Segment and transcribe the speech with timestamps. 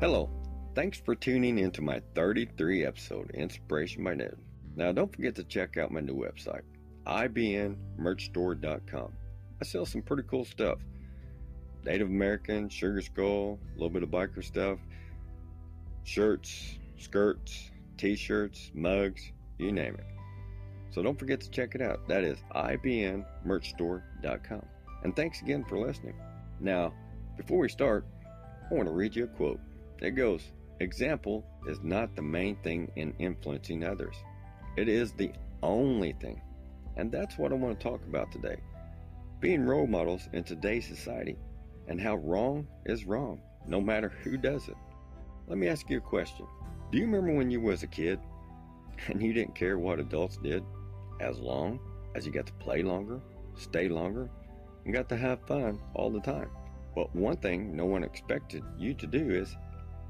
[0.00, 0.30] Hello.
[0.74, 4.36] Thanks for tuning into my 33 episode Inspiration by Ned.
[4.74, 6.62] Now, don't forget to check out my new website,
[7.06, 9.12] ibnmerchstore.com.
[9.60, 10.78] I sell some pretty cool stuff
[11.84, 14.80] Native American, Sugar Skull, a little bit of biker stuff,
[16.04, 20.06] shirts, skirts, t shirts, mugs, you name it.
[20.90, 22.06] So don't forget to check it out.
[22.08, 24.62] That is ibnmerchstore.com.
[25.04, 26.14] And thanks again for listening.
[26.60, 26.92] Now,
[27.36, 28.04] before we start,
[28.70, 29.60] I want to read you a quote.
[30.00, 34.16] It goes Example is not the main thing in influencing others,
[34.76, 36.40] it is the only thing.
[36.96, 38.56] And that's what I want to talk about today.
[39.40, 41.38] Being role models in today's society
[41.88, 44.76] and how wrong is wrong, no matter who does it.
[45.46, 46.46] Let me ask you a question.
[46.90, 48.18] Do you remember when you was a kid
[49.08, 50.62] and you didn't care what adults did
[51.20, 51.80] as long
[52.14, 53.20] as you got to play longer,
[53.56, 54.28] stay longer,
[54.84, 56.50] and got to have fun all the time?
[56.94, 59.56] But one thing no one expected you to do is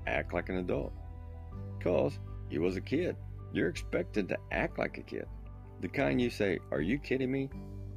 [0.07, 0.93] act like an adult.
[1.79, 2.19] Because
[2.51, 3.17] you was a kid.
[3.53, 5.27] You're expected to act like a kid.
[5.81, 7.51] The kind you say, Are you kidding me?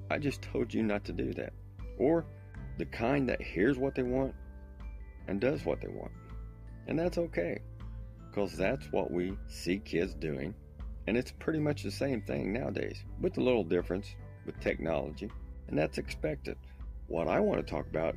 [0.09, 1.53] I just told you not to do that.
[1.97, 2.25] Or
[2.77, 4.35] the kind that hears what they want
[5.27, 6.11] and does what they want.
[6.87, 7.59] And that's okay.
[8.29, 10.53] Because that's what we see kids doing.
[11.07, 15.29] And it's pretty much the same thing nowadays, with a little difference with technology.
[15.67, 16.57] And that's expected.
[17.07, 18.15] What I want to talk about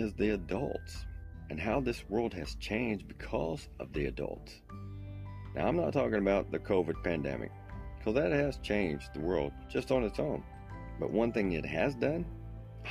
[0.00, 1.04] is the adults
[1.50, 4.62] and how this world has changed because of the adults.
[5.54, 7.50] Now, I'm not talking about the COVID pandemic,
[7.98, 10.42] because that has changed the world just on its own.
[10.98, 12.24] But one thing it has done,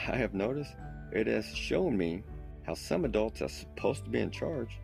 [0.07, 0.75] I have noticed,
[1.11, 2.23] it has shown me
[2.63, 4.79] how some adults are supposed to be in charge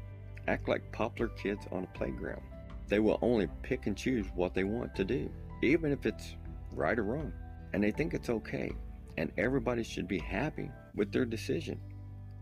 [0.47, 2.41] act like popular kids on a playground.
[2.87, 5.29] They will only pick and choose what they want to do,
[5.61, 6.35] even if it's
[6.71, 7.33] right or wrong.
[7.73, 8.71] And they think it's okay,
[9.17, 11.79] and everybody should be happy with their decision.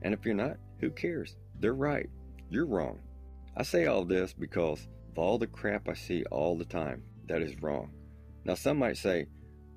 [0.04, 1.36] And if you're not, who cares?
[1.59, 2.09] They're right.
[2.50, 3.00] You're wrong.
[3.56, 7.41] I say all this because of all the crap I see all the time that
[7.41, 7.91] is wrong.
[8.46, 9.28] Now, some might say,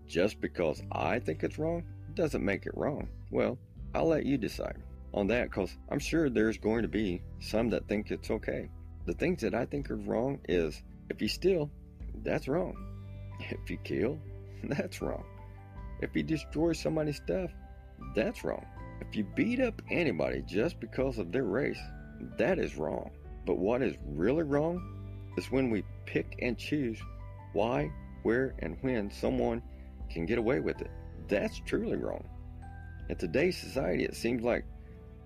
[0.07, 3.09] just because I think it's wrong doesn't make it wrong.
[3.31, 3.59] Well,
[3.95, 4.83] I'll let you decide
[5.15, 8.69] on that because I'm sure there's going to be some that think it's okay.
[9.07, 11.71] The things that I think are wrong is if you steal,
[12.23, 12.77] that's wrong.
[13.39, 14.19] If you kill,
[14.65, 15.25] that's wrong.
[16.01, 17.51] If you destroy somebody's stuff,
[18.15, 18.65] that's wrong.
[19.01, 21.81] If you beat up anybody just because of their race,
[22.39, 23.11] that is wrong.
[23.45, 24.83] But what is really wrong
[25.37, 26.99] is when we pick and choose
[27.53, 27.91] why,
[28.23, 29.63] where, and when someone
[30.11, 30.91] can get away with it.
[31.29, 32.25] That's truly wrong.
[33.09, 34.65] In today's society, it seems like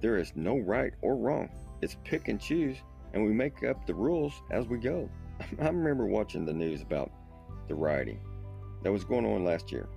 [0.01, 1.49] there is no right or wrong.
[1.83, 2.77] It's pick and choose,
[3.15, 5.09] and we make up the rules as we go.
[5.61, 7.11] I remember watching the news about
[7.69, 8.21] the rioting
[8.83, 9.89] that was going on last year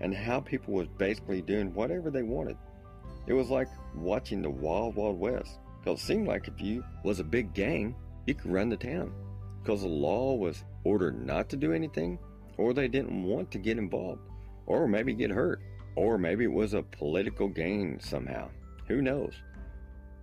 [0.00, 2.56] and how people was basically doing whatever they wanted.
[3.26, 5.58] It was like watching the Wild Wild West.
[5.80, 7.94] Because it seemed like if you was a big gang,
[8.26, 9.12] you could run the town.
[9.62, 12.18] Because the law was ordered not to do anything,
[12.56, 14.22] or they didn't want to get involved,
[14.66, 15.60] or maybe get hurt,
[15.96, 18.48] or maybe it was a political gain somehow.
[18.88, 19.34] Who knows?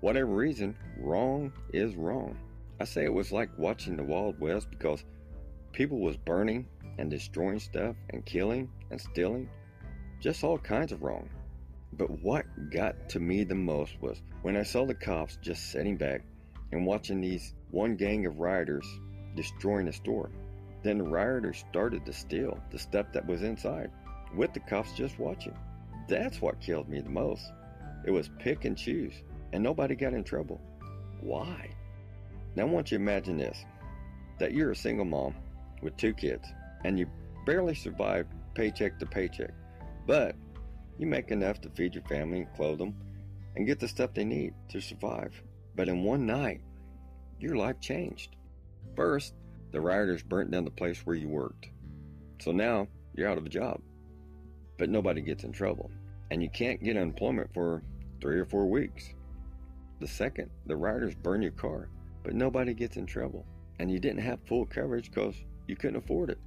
[0.02, 2.38] Whatever reason, wrong is wrong.
[2.80, 5.04] I say it was like watching the Wild West because
[5.72, 9.48] people was burning and destroying stuff and killing and stealing.
[10.20, 11.30] Just all kinds of wrong.
[11.94, 15.98] But what got to me the most was when I saw the cops just sitting
[15.98, 16.24] back
[16.72, 18.88] and watching these one gang of rioters
[19.36, 20.30] destroying a store.
[20.84, 23.92] Then the rioters started to steal the stuff that was inside,
[24.36, 25.56] with the cops just watching.
[26.08, 27.52] That's what killed me the most.
[28.06, 29.14] It was pick and choose,
[29.54, 30.60] and nobody got in trouble.
[31.20, 31.70] Why?
[32.56, 33.64] Now, I want you to imagine this
[34.40, 35.36] that you're a single mom
[35.84, 36.48] with two kids,
[36.84, 37.08] and you
[37.46, 38.26] barely survive
[38.56, 39.52] paycheck to paycheck,
[40.08, 40.36] but
[40.98, 42.96] you make enough to feed your family and clothe them
[43.56, 45.42] and get the stuff they need to survive.
[45.76, 46.62] But in one night,
[47.40, 48.36] your life changed.
[48.96, 49.34] First,
[49.72, 51.70] the rioters burnt down the place where you worked.
[52.40, 53.82] So now you're out of a job.
[54.78, 55.92] But nobody gets in trouble.
[56.30, 57.84] And you can't get unemployment for
[58.22, 59.14] three or four weeks.
[60.00, 61.90] The second, the rioters burn your car,
[62.24, 63.46] but nobody gets in trouble.
[63.80, 65.36] And you didn't have full coverage because
[65.68, 66.40] you couldn't afford it.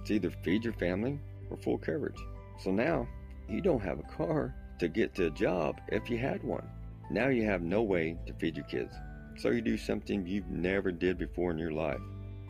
[0.00, 1.18] It's either feed your family
[1.50, 2.20] or full coverage.
[2.58, 3.06] So now
[3.52, 6.66] you don't have a car to get to a job if you had one.
[7.10, 8.94] Now you have no way to feed your kids.
[9.36, 12.00] So you do something you've never did before in your life.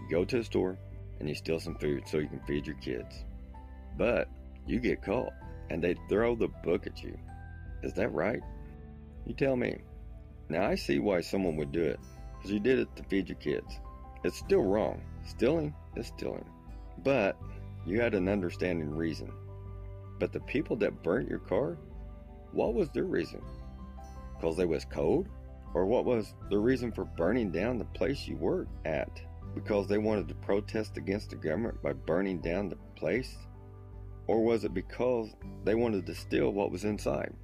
[0.00, 0.78] You go to the store
[1.18, 3.24] and you steal some food so you can feed your kids.
[3.98, 4.28] But
[4.66, 5.32] you get caught
[5.70, 7.18] and they throw the book at you.
[7.82, 8.40] Is that right?
[9.26, 9.78] You tell me.
[10.48, 11.98] Now I see why someone would do it
[12.36, 13.80] because you did it to feed your kids.
[14.24, 15.02] It's still wrong.
[15.26, 16.44] Stealing is stealing.
[17.02, 17.36] But
[17.84, 19.32] you had an understanding reason.
[20.22, 21.76] But the people that burnt your car,
[22.52, 23.42] what was their reason?
[24.36, 25.28] Because they was cold?
[25.74, 29.20] Or what was the reason for burning down the place you worked at?
[29.52, 33.36] Because they wanted to protest against the government by burning down the place?
[34.28, 35.34] Or was it because
[35.64, 37.34] they wanted to steal what was inside?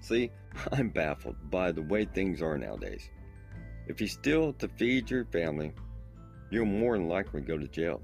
[0.00, 0.30] See,
[0.72, 3.10] I'm baffled by the way things are nowadays.
[3.88, 5.74] If you steal to feed your family,
[6.50, 8.00] you'll more than likely go to jail.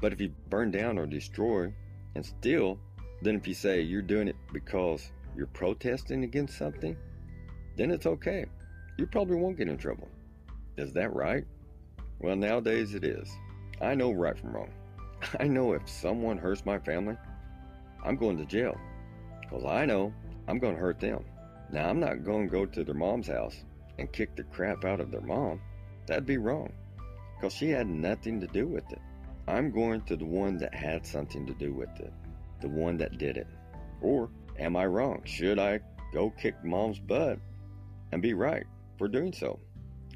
[0.00, 1.72] But if you burn down or destroy
[2.16, 2.80] and steal,
[3.24, 6.96] then if you say you're doing it because you're protesting against something,
[7.76, 8.44] then it's okay.
[8.98, 10.08] You probably won't get in trouble.
[10.76, 11.44] Is that right?
[12.20, 13.30] Well, nowadays it is.
[13.80, 14.70] I know right from wrong.
[15.40, 17.16] I know if someone hurts my family,
[18.04, 18.78] I'm going to jail.
[19.40, 20.12] Because I know
[20.46, 21.24] I'm going to hurt them.
[21.70, 23.64] Now, I'm not going to go to their mom's house
[23.98, 25.60] and kick the crap out of their mom.
[26.06, 26.72] That'd be wrong.
[27.36, 29.00] Because she had nothing to do with it.
[29.48, 32.12] I'm going to the one that had something to do with it.
[32.64, 33.46] The one that did it.
[34.00, 35.20] Or am I wrong?
[35.26, 35.80] Should I
[36.14, 37.38] go kick mom's butt
[38.10, 38.64] and be right
[38.96, 39.60] for doing so?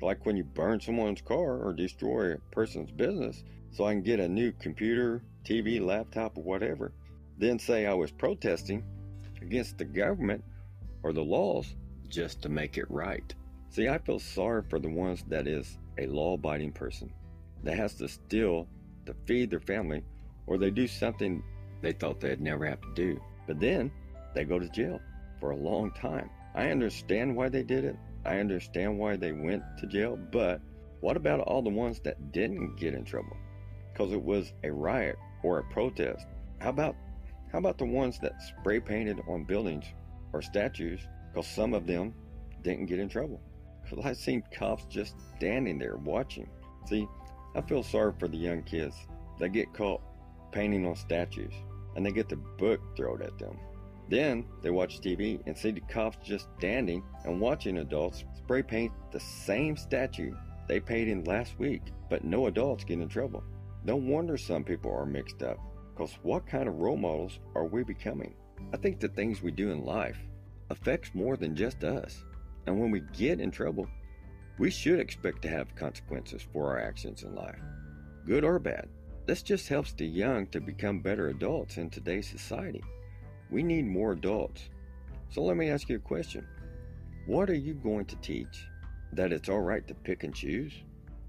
[0.00, 4.18] Like when you burn someone's car or destroy a person's business so I can get
[4.18, 6.94] a new computer, TV, laptop, or whatever.
[7.36, 8.82] Then say I was protesting
[9.42, 10.42] against the government
[11.02, 11.74] or the laws
[12.08, 13.34] just to make it right.
[13.68, 17.12] See, I feel sorry for the ones that is a law abiding person
[17.62, 18.66] that has to steal
[19.04, 20.02] to feed their family
[20.46, 21.42] or they do something
[21.80, 23.20] they thought they'd never have to do.
[23.46, 23.90] But then
[24.34, 25.00] they go to jail
[25.40, 26.30] for a long time.
[26.54, 27.96] I understand why they did it.
[28.24, 30.60] I understand why they went to jail, but
[31.00, 33.36] what about all the ones that didn't get in trouble?
[33.92, 36.26] Because it was a riot or a protest.
[36.60, 36.96] How about
[37.52, 39.86] how about the ones that spray painted on buildings
[40.34, 41.00] or statues
[41.32, 42.12] because some of them
[42.62, 43.40] didn't get in trouble?
[43.82, 46.48] Because I've seen cops just standing there watching.
[46.86, 47.08] See,
[47.54, 48.94] I feel sorry for the young kids
[49.38, 50.02] that get caught
[50.52, 51.54] painting on statues
[51.98, 53.58] and they get the book thrown at them.
[54.08, 58.92] Then they watch TV and see the cops just standing and watching adults spray paint
[59.10, 60.32] the same statue
[60.68, 63.42] they painted last week, but no adults get in trouble.
[63.82, 65.58] No wonder some people are mixed up.
[65.92, 68.32] Because what kind of role models are we becoming?
[68.72, 70.18] I think the things we do in life
[70.70, 72.22] affects more than just us.
[72.68, 73.88] And when we get in trouble,
[74.56, 77.58] we should expect to have consequences for our actions in life,
[78.24, 78.88] good or bad.
[79.28, 82.82] This just helps the young to become better adults in today's society.
[83.50, 84.70] We need more adults.
[85.28, 86.46] So let me ask you a question.
[87.26, 88.64] What are you going to teach?
[89.12, 90.72] That it's all right to pick and choose?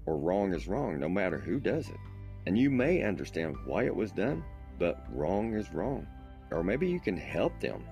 [0.06, 1.98] Or wrong is wrong no matter who does it?
[2.46, 4.42] And you may understand why it was done,
[4.78, 6.06] but wrong is wrong.
[6.50, 7.84] Or maybe you can help them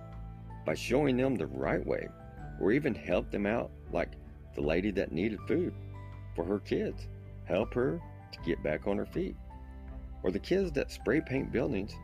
[0.64, 2.08] by showing them the right way,
[2.62, 4.12] or even help them out, like
[4.54, 5.74] the lady that needed food
[6.34, 7.08] for her kids.
[7.44, 8.00] Help her
[8.32, 9.36] to get back on her feet.
[10.22, 11.94] Or the kids that spray paint buildings,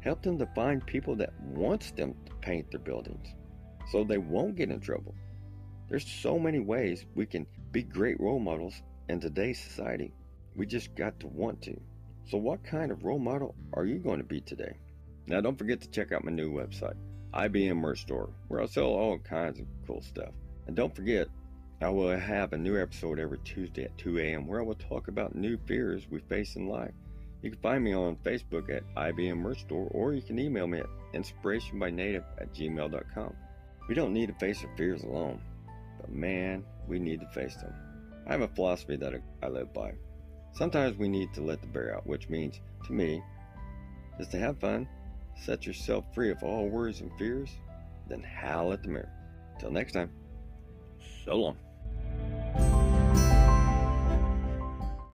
[0.00, 3.28] help them to find people that wants them to paint their buildings
[3.90, 5.14] so they won't get in trouble.
[5.88, 10.12] There's so many ways we can be great role models in today's society.
[10.56, 11.80] We just got to want to.
[12.28, 14.76] So, what kind of role model are you going to be today?
[15.28, 16.96] Now, don't forget to check out my new website,
[17.34, 20.30] IBN Merch Store, where I sell all kinds of cool stuff.
[20.66, 21.28] And don't forget,
[21.80, 24.46] I will have a new episode every Tuesday at 2 a.m.
[24.46, 26.94] where I will talk about new fears we face in life.
[27.46, 30.80] You can find me on Facebook at IBN Merch Store, or you can email me
[30.80, 33.34] at inspirationbynative at gmail.com.
[33.88, 35.40] We don't need to face our fears alone,
[36.00, 37.72] but man, we need to face them.
[38.26, 39.92] I have a philosophy that I live by.
[40.54, 43.22] Sometimes we need to let the bear out, which means, to me,
[44.18, 44.88] is to have fun,
[45.36, 47.50] set yourself free of all worries and fears,
[48.08, 49.12] then howl at the mirror.
[49.60, 50.10] Till next time,
[51.24, 51.56] so long.